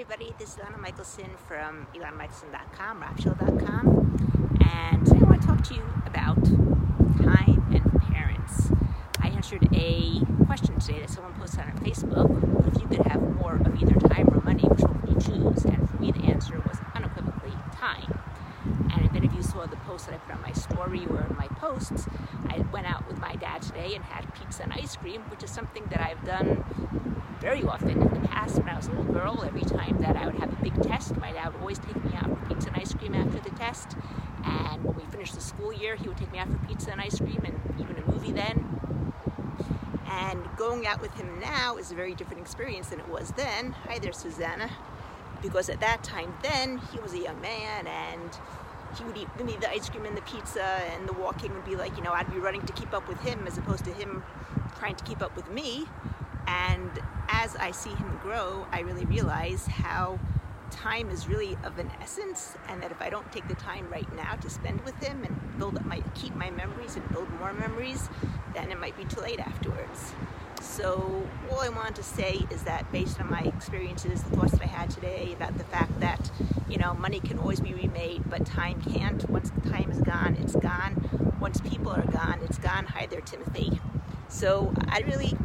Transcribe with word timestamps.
everybody, 0.00 0.32
this 0.38 0.50
is 0.50 0.58
Elana 0.58 0.78
Michelson 0.78 1.28
from 1.48 1.84
ElanaMichelson.com, 1.92 3.02
rockchill.com, 3.02 4.60
and 4.60 5.04
today 5.04 5.18
I 5.20 5.24
want 5.24 5.40
to 5.42 5.46
talk 5.48 5.64
to 5.64 5.74
you 5.74 5.82
about 6.06 6.36
time 6.44 7.66
and 7.74 8.02
parents. 8.02 8.70
I 9.18 9.30
answered 9.30 9.66
a 9.74 10.20
question 10.46 10.78
today 10.78 11.00
that 11.00 11.10
someone 11.10 11.34
posted 11.34 11.62
on 11.62 11.72
Facebook, 11.78 12.30
if 12.72 12.80
you 12.80 12.86
could 12.86 13.04
have 13.08 13.20
more 13.38 13.56
of 13.56 13.82
either 13.82 13.98
time 14.08 14.28
or 14.32 14.40
money, 14.42 14.62
which 14.62 14.82
one 14.82 15.00
would 15.00 15.14
you 15.14 15.20
choose? 15.20 15.64
And 15.64 15.90
for 15.90 15.96
me 16.00 16.12
the 16.12 16.26
answer 16.26 16.62
was 16.64 16.78
unequivocally 16.94 17.54
time. 17.72 18.20
And 18.94 19.04
if 19.04 19.12
any 19.16 19.26
of 19.26 19.34
you 19.34 19.42
saw 19.42 19.66
the 19.66 19.74
post 19.78 20.06
that 20.06 20.14
I 20.14 20.18
put 20.18 20.36
on 20.36 20.42
my 20.42 20.52
story 20.52 21.06
or 21.10 21.26
my 21.36 21.48
posts, 21.56 22.06
I 22.48 22.58
went 22.72 22.86
out 22.86 23.08
with 23.08 23.18
my 23.18 23.34
dad 23.34 23.62
today 23.62 23.96
and 23.96 24.04
had 24.04 24.32
pizza 24.34 24.62
and 24.62 24.72
ice 24.74 24.94
cream, 24.94 25.22
which 25.22 25.42
is 25.42 25.50
something 25.50 25.82
that 25.90 26.00
I've 26.00 26.24
done 26.24 26.64
very 27.40 27.62
often 27.62 27.90
in 27.90 28.22
the 28.22 28.28
past 28.28 28.56
when 28.56 28.68
I 28.68 28.76
was 28.76 28.86
a 28.86 28.90
little 28.90 29.12
girl. 29.12 29.44
Every 29.44 29.62
time 29.62 29.98
that 30.00 30.16
I 30.16 30.26
would 30.26 30.36
have 30.36 30.52
a 30.52 30.62
big 30.62 30.74
test, 30.82 31.16
my 31.16 31.32
dad 31.32 31.52
would 31.52 31.60
always 31.60 31.78
take 31.78 32.02
me 32.04 32.12
out 32.16 32.26
for 32.26 32.54
pizza 32.54 32.68
and 32.68 32.76
ice 32.76 32.92
cream 32.94 33.14
after 33.14 33.38
the 33.38 33.50
test. 33.56 33.96
And 34.44 34.84
when 34.84 34.96
we 34.96 35.04
finished 35.04 35.34
the 35.34 35.40
school 35.40 35.72
year, 35.72 35.96
he 35.96 36.08
would 36.08 36.16
take 36.16 36.32
me 36.32 36.38
out 36.38 36.48
for 36.48 36.58
pizza 36.66 36.90
and 36.90 37.00
ice 37.00 37.18
cream 37.18 37.40
and 37.44 37.60
even 37.78 37.96
a 38.02 38.10
movie 38.10 38.32
then. 38.32 38.64
And 40.10 40.42
going 40.56 40.86
out 40.86 41.00
with 41.00 41.14
him 41.14 41.38
now 41.40 41.76
is 41.76 41.92
a 41.92 41.94
very 41.94 42.14
different 42.14 42.40
experience 42.40 42.88
than 42.88 42.98
it 42.98 43.08
was 43.08 43.30
then. 43.32 43.72
Hi 43.86 43.98
there, 43.98 44.12
Susanna. 44.12 44.70
Because 45.40 45.68
at 45.68 45.80
that 45.80 46.02
time, 46.02 46.34
then 46.42 46.78
he 46.92 46.98
was 46.98 47.12
a 47.12 47.18
young 47.18 47.40
man 47.40 47.86
and 47.86 48.36
he 48.96 49.04
would 49.04 49.16
eat 49.16 49.28
me 49.44 49.56
the 49.60 49.70
ice 49.70 49.88
cream 49.88 50.06
and 50.06 50.16
the 50.16 50.22
pizza 50.22 50.64
and 50.64 51.08
the 51.08 51.12
walking 51.12 51.54
would 51.54 51.64
be 51.64 51.76
like, 51.76 51.96
you 51.96 52.02
know, 52.02 52.12
I'd 52.12 52.32
be 52.32 52.40
running 52.40 52.62
to 52.62 52.72
keep 52.72 52.92
up 52.92 53.06
with 53.06 53.20
him 53.20 53.46
as 53.46 53.56
opposed 53.58 53.84
to 53.84 53.92
him 53.92 54.24
trying 54.78 54.96
to 54.96 55.04
keep 55.04 55.22
up 55.22 55.36
with 55.36 55.48
me. 55.50 55.86
And 56.48 56.90
as 57.28 57.54
I 57.56 57.70
see 57.70 57.90
him 57.90 58.18
grow, 58.22 58.66
I 58.72 58.80
really 58.80 59.04
realize 59.04 59.66
how 59.66 60.18
time 60.70 61.10
is 61.10 61.28
really 61.28 61.56
of 61.64 61.78
an 61.78 61.90
essence 62.00 62.56
and 62.68 62.82
that 62.82 62.90
if 62.90 63.00
I 63.00 63.10
don't 63.10 63.30
take 63.32 63.46
the 63.48 63.54
time 63.54 63.88
right 63.90 64.10
now 64.16 64.34
to 64.34 64.50
spend 64.50 64.80
with 64.82 64.96
him 65.02 65.24
and 65.24 65.58
build 65.58 65.76
up 65.76 65.84
my 65.84 66.02
keep 66.14 66.34
my 66.34 66.50
memories 66.50 66.96
and 66.96 67.08
build 67.10 67.30
more 67.38 67.52
memories, 67.52 68.08
then 68.54 68.70
it 68.70 68.80
might 68.80 68.96
be 68.96 69.04
too 69.04 69.20
late 69.20 69.40
afterwards. 69.40 70.12
So 70.60 71.26
all 71.50 71.60
I 71.60 71.68
want 71.68 71.96
to 71.96 72.02
say 72.02 72.46
is 72.50 72.62
that 72.62 72.90
based 72.92 73.20
on 73.20 73.30
my 73.30 73.40
experiences, 73.40 74.22
the 74.22 74.36
thoughts 74.36 74.52
that 74.52 74.62
I 74.62 74.66
had 74.66 74.90
today 74.90 75.32
about 75.34 75.56
the 75.56 75.64
fact 75.64 76.00
that, 76.00 76.30
you 76.68 76.78
know, 76.78 76.94
money 76.94 77.20
can 77.20 77.38
always 77.38 77.60
be 77.60 77.74
remade, 77.74 78.22
but 78.28 78.44
time 78.46 78.80
can't. 78.82 79.28
Once 79.28 79.50
time 79.68 79.90
is 79.90 80.00
gone, 80.00 80.36
it's 80.40 80.56
gone. 80.56 81.36
Once 81.40 81.60
people 81.60 81.92
are 81.92 82.06
gone, 82.06 82.40
it's 82.42 82.58
gone. 82.58 82.86
Hi 82.86 83.06
there, 83.06 83.20
Timothy. 83.20 83.80
So 84.28 84.74
I 84.88 85.00
really 85.00 85.36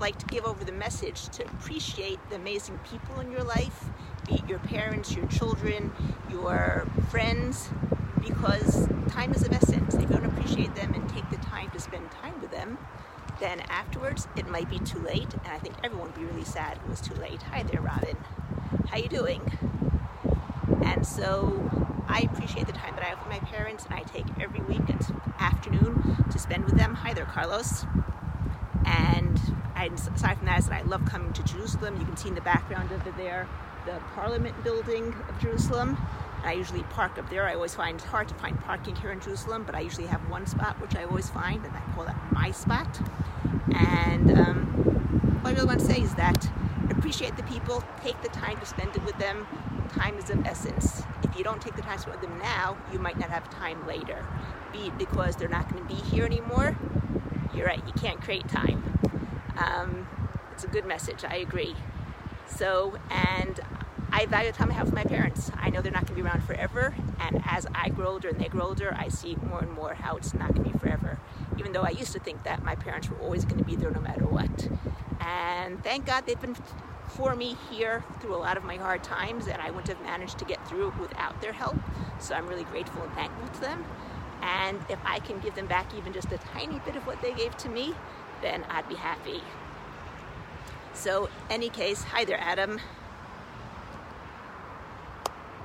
like 0.00 0.18
to 0.18 0.26
give 0.26 0.44
over 0.44 0.64
the 0.64 0.72
message 0.72 1.28
to 1.28 1.44
appreciate 1.44 2.18
the 2.30 2.36
amazing 2.36 2.78
people 2.90 3.20
in 3.20 3.30
your 3.30 3.44
life, 3.44 3.84
be 4.26 4.34
it 4.36 4.48
your 4.48 4.58
parents, 4.60 5.14
your 5.14 5.26
children, 5.26 5.92
your 6.30 6.86
friends, 7.10 7.68
because 8.20 8.88
time 9.08 9.32
is 9.32 9.42
of 9.42 9.52
essence. 9.52 9.94
If 9.94 10.02
you 10.02 10.06
don't 10.08 10.24
appreciate 10.24 10.74
them 10.74 10.94
and 10.94 11.08
take 11.08 11.28
the 11.30 11.36
time 11.36 11.70
to 11.72 11.80
spend 11.80 12.10
time 12.10 12.40
with 12.40 12.50
them, 12.50 12.78
then 13.40 13.60
afterwards 13.68 14.26
it 14.36 14.48
might 14.48 14.70
be 14.70 14.78
too 14.78 14.98
late, 15.00 15.32
and 15.34 15.52
I 15.52 15.58
think 15.58 15.74
everyone 15.84 16.08
would 16.08 16.16
be 16.18 16.24
really 16.24 16.44
sad 16.44 16.78
it 16.78 16.88
was 16.88 17.00
too 17.00 17.14
late. 17.14 17.42
Hi 17.42 17.62
there, 17.62 17.80
Robin. 17.80 18.16
How 18.88 18.96
you 18.96 19.08
doing? 19.08 19.42
And 20.82 21.06
so 21.06 21.70
I 22.08 22.20
appreciate 22.20 22.66
the 22.66 22.72
time 22.72 22.94
that 22.96 23.04
I 23.04 23.08
have 23.08 23.18
with 23.18 23.28
my 23.28 23.38
parents, 23.50 23.84
and 23.84 23.94
I 23.94 24.02
take 24.02 24.26
every 24.40 24.60
week 24.60 24.88
and 24.88 25.00
afternoon 25.38 26.24
to 26.30 26.38
spend 26.38 26.64
with 26.64 26.76
them. 26.76 26.94
Hi 26.94 27.12
there, 27.12 27.26
Carlos. 27.26 27.84
And 29.86 29.98
aside 29.98 30.36
from 30.36 30.46
that, 30.46 30.70
I 30.70 30.82
love 30.82 31.04
coming 31.06 31.32
to 31.32 31.42
Jerusalem. 31.42 31.98
You 31.98 32.04
can 32.04 32.16
see 32.16 32.28
in 32.28 32.34
the 32.34 32.40
background 32.42 32.92
over 32.92 33.10
there 33.12 33.48
the 33.86 33.98
Parliament 34.14 34.62
building 34.62 35.14
of 35.28 35.38
Jerusalem. 35.40 35.96
I 36.42 36.52
usually 36.52 36.82
park 36.84 37.18
up 37.18 37.28
there. 37.30 37.46
I 37.46 37.54
always 37.54 37.74
find 37.74 37.98
it 37.98 38.04
hard 38.04 38.28
to 38.28 38.34
find 38.34 38.58
parking 38.60 38.94
here 38.96 39.10
in 39.10 39.20
Jerusalem, 39.20 39.64
but 39.64 39.74
I 39.74 39.80
usually 39.80 40.06
have 40.06 40.20
one 40.28 40.46
spot 40.46 40.80
which 40.80 40.96
I 40.96 41.04
always 41.04 41.30
find, 41.30 41.64
and 41.64 41.74
I 41.74 41.80
call 41.94 42.04
that 42.04 42.16
my 42.32 42.50
spot. 42.50 43.00
And 43.74 44.38
um, 44.38 44.66
what 45.42 45.50
I 45.50 45.54
really 45.54 45.66
want 45.66 45.80
to 45.80 45.86
say 45.86 46.00
is 46.00 46.14
that 46.14 46.50
appreciate 46.90 47.36
the 47.36 47.42
people, 47.44 47.82
take 48.02 48.20
the 48.22 48.28
time 48.28 48.58
to 48.60 48.66
spend 48.66 48.94
it 48.96 49.04
with 49.04 49.18
them. 49.18 49.46
Time 49.90 50.16
is 50.18 50.30
of 50.30 50.46
essence. 50.46 51.02
If 51.22 51.36
you 51.36 51.44
don't 51.44 51.60
take 51.60 51.76
the 51.76 51.82
time 51.82 51.96
to 51.96 52.02
spend 52.02 52.20
with 52.20 52.28
them 52.28 52.38
now, 52.38 52.76
you 52.92 52.98
might 52.98 53.18
not 53.18 53.30
have 53.30 53.48
time 53.50 53.86
later. 53.86 54.24
Be 54.72 54.88
it 54.88 54.98
because 54.98 55.36
they're 55.36 55.48
not 55.48 55.70
going 55.70 55.86
to 55.86 55.94
be 55.94 56.00
here 56.00 56.24
anymore. 56.24 56.76
You're 57.54 57.66
right, 57.66 57.82
you 57.86 57.92
can't 57.94 58.20
create 58.20 58.48
time. 58.48 58.89
Um, 59.56 60.06
it's 60.52 60.64
a 60.64 60.68
good 60.68 60.84
message, 60.86 61.24
I 61.24 61.36
agree. 61.36 61.74
So, 62.46 62.96
and 63.10 63.60
I 64.12 64.26
value 64.26 64.50
the 64.50 64.58
time 64.58 64.70
I 64.70 64.74
have 64.74 64.86
with 64.86 64.94
my 64.94 65.04
parents. 65.04 65.50
I 65.56 65.70
know 65.70 65.80
they're 65.80 65.92
not 65.92 66.06
going 66.06 66.16
to 66.16 66.22
be 66.22 66.28
around 66.28 66.42
forever, 66.44 66.94
and 67.20 67.42
as 67.46 67.66
I 67.74 67.90
grow 67.90 68.08
older 68.08 68.28
and 68.28 68.40
they 68.40 68.48
grow 68.48 68.66
older, 68.66 68.94
I 68.98 69.08
see 69.08 69.36
more 69.48 69.60
and 69.60 69.72
more 69.72 69.94
how 69.94 70.16
it's 70.16 70.34
not 70.34 70.52
going 70.54 70.64
to 70.64 70.72
be 70.72 70.78
forever. 70.78 71.18
Even 71.58 71.72
though 71.72 71.82
I 71.82 71.90
used 71.90 72.12
to 72.12 72.18
think 72.18 72.42
that 72.44 72.64
my 72.64 72.74
parents 72.74 73.08
were 73.08 73.18
always 73.18 73.44
going 73.44 73.58
to 73.58 73.64
be 73.64 73.76
there 73.76 73.90
no 73.90 74.00
matter 74.00 74.26
what. 74.26 74.68
And 75.20 75.82
thank 75.84 76.06
God 76.06 76.26
they've 76.26 76.40
been 76.40 76.56
for 77.08 77.34
me 77.36 77.56
here 77.70 78.04
through 78.20 78.34
a 78.34 78.38
lot 78.38 78.56
of 78.56 78.64
my 78.64 78.76
hard 78.76 79.04
times, 79.04 79.46
and 79.46 79.60
I 79.60 79.70
wouldn't 79.70 79.88
have 79.88 80.00
managed 80.02 80.38
to 80.38 80.44
get 80.44 80.66
through 80.68 80.92
without 81.00 81.40
their 81.40 81.52
help. 81.52 81.76
So 82.18 82.34
I'm 82.34 82.46
really 82.46 82.64
grateful 82.64 83.02
and 83.02 83.12
thankful 83.12 83.48
to 83.48 83.60
them. 83.60 83.84
And 84.42 84.78
if 84.88 84.98
I 85.04 85.18
can 85.20 85.38
give 85.40 85.54
them 85.54 85.66
back 85.66 85.94
even 85.94 86.12
just 86.12 86.32
a 86.32 86.38
tiny 86.38 86.78
bit 86.80 86.96
of 86.96 87.06
what 87.06 87.20
they 87.20 87.32
gave 87.34 87.56
to 87.58 87.68
me, 87.68 87.94
then 88.42 88.64
I'd 88.68 88.88
be 88.88 88.94
happy. 88.94 89.42
So, 90.92 91.28
any 91.48 91.68
case, 91.68 92.02
hi 92.02 92.24
there, 92.24 92.40
Adam. 92.40 92.80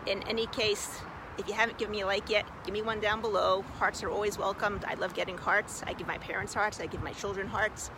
In 0.05 0.21
any 0.23 0.45
case, 0.47 1.01
if 1.37 1.47
you 1.47 1.53
haven't 1.53 1.77
given 1.77 1.91
me 1.91 2.01
a 2.01 2.05
like 2.05 2.29
yet, 2.29 2.45
give 2.63 2.73
me 2.73 2.81
one 2.81 2.99
down 2.99 3.21
below. 3.21 3.63
Hearts 3.79 4.03
are 4.03 4.09
always 4.09 4.37
welcomed. 4.37 4.85
I 4.85 4.93
love 4.93 5.13
getting 5.13 5.37
hearts. 5.37 5.83
I 5.85 5.93
give 5.93 6.07
my 6.07 6.17
parents 6.19 6.53
hearts, 6.53 6.79
I 6.79 6.85
give 6.85 7.03
my 7.03 7.11
children 7.13 7.47
hearts. 7.47 7.89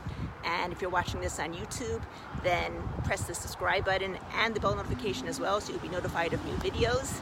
And 0.44 0.72
if 0.72 0.82
you're 0.82 0.90
watching 0.90 1.20
this 1.20 1.40
on 1.40 1.54
YouTube, 1.54 2.02
then 2.44 2.72
press 3.04 3.24
the 3.24 3.36
subscribe 3.36 3.86
button 3.86 4.18
and 4.36 4.56
the 4.56 4.60
bell 4.60 4.76
notification 4.76 5.28
as 5.28 5.40
well 5.40 5.60
so 5.60 5.74
you'll 5.74 5.82
be 5.82 5.90
notified 5.90 6.34
of 6.34 6.44
new 6.46 6.56
videos. 6.56 7.22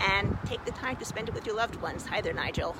And 0.00 0.36
take 0.44 0.64
the 0.64 0.72
time 0.72 0.96
to 0.96 1.04
spend 1.04 1.28
it 1.28 1.34
with 1.34 1.46
your 1.46 1.54
loved 1.54 1.76
ones. 1.76 2.06
Hi 2.06 2.20
there, 2.20 2.34
Nigel 2.34 2.76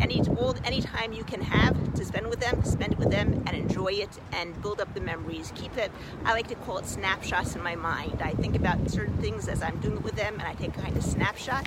any 0.00 0.20
all 0.36 0.54
any 0.64 0.80
time 0.80 1.12
you 1.12 1.24
can 1.24 1.40
have 1.40 1.94
to 1.94 2.04
spend 2.04 2.28
with 2.28 2.40
them, 2.40 2.62
spend 2.64 2.92
it 2.92 2.98
with 2.98 3.10
them 3.10 3.42
and 3.46 3.56
enjoy 3.56 3.92
it 3.92 4.10
and 4.32 4.60
build 4.62 4.80
up 4.80 4.92
the 4.94 5.00
memories. 5.00 5.52
Keep 5.54 5.76
it. 5.76 5.90
I 6.24 6.32
like 6.32 6.48
to 6.48 6.54
call 6.54 6.78
it 6.78 6.86
snapshots 6.86 7.54
in 7.54 7.62
my 7.62 7.74
mind. 7.74 8.20
I 8.22 8.32
think 8.32 8.56
about 8.56 8.90
certain 8.90 9.16
things 9.18 9.48
as 9.48 9.62
I'm 9.62 9.78
doing 9.80 9.96
it 9.96 10.02
with 10.02 10.16
them, 10.16 10.34
and 10.34 10.42
I 10.42 10.54
take 10.54 10.74
kind 10.74 10.96
of 10.96 11.04
snapshot, 11.04 11.66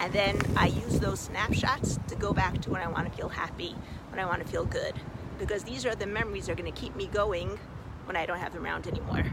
and 0.00 0.12
then 0.12 0.38
I 0.56 0.66
use 0.66 1.00
those 1.00 1.20
snapshots 1.20 1.98
to 2.08 2.14
go 2.14 2.32
back 2.32 2.60
to 2.62 2.70
when 2.70 2.80
I 2.80 2.88
want 2.88 3.10
to 3.10 3.16
feel 3.16 3.28
happy, 3.28 3.74
when 4.10 4.18
I 4.18 4.26
want 4.26 4.42
to 4.42 4.48
feel 4.48 4.64
good, 4.64 4.94
because 5.38 5.64
these 5.64 5.86
are 5.86 5.94
the 5.94 6.06
memories 6.06 6.46
that 6.46 6.52
are 6.52 6.62
going 6.62 6.72
to 6.72 6.80
keep 6.80 6.96
me 6.96 7.06
going 7.06 7.58
when 8.06 8.16
I 8.16 8.26
don't 8.26 8.38
have 8.38 8.52
them 8.52 8.64
around 8.64 8.86
anymore. 8.86 9.24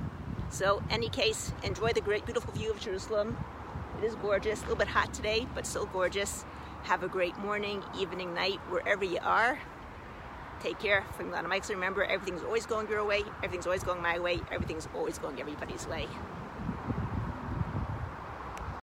So, 0.50 0.82
any 0.90 1.10
case, 1.10 1.52
enjoy 1.64 1.92
the 1.92 2.02
great, 2.02 2.26
beautiful 2.26 2.54
view 2.54 2.72
of 2.72 2.80
Jerusalem. 2.80 3.38
It 4.02 4.06
is 4.06 4.16
gorgeous. 4.16 4.60
A 4.60 4.62
little 4.64 4.78
bit 4.78 4.88
hot 4.88 5.14
today, 5.14 5.48
but 5.54 5.66
still 5.66 5.88
gorgeous. 5.88 6.46
Have 6.88 7.04
a 7.04 7.10
great 7.10 7.38
morning, 7.40 7.84
evening, 8.00 8.34
night, 8.34 8.62
wherever 8.70 9.04
you 9.04 9.20
are. 9.22 9.60
Take 10.62 10.80
care. 10.80 11.04
From 11.18 11.32
Elana 11.32 11.50
Michelson, 11.50 11.76
remember 11.76 12.06
everything's 12.06 12.44
always 12.44 12.66
going 12.66 12.88
your 12.88 13.04
way, 13.04 13.24
everything's 13.44 13.66
always 13.66 13.84
going 13.84 14.02
my 14.02 14.20
way, 14.20 14.40
everything's 14.54 14.88
always 14.96 15.18
going 15.18 15.38
everybody's 15.38 15.86
way. 15.86 16.08